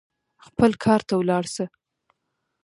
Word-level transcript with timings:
خپل 0.45 0.71
کار 0.83 1.01
ته 1.07 1.13
ولاړ 1.17 1.43
سه. 1.55 1.65